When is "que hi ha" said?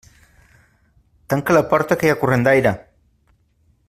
2.01-2.19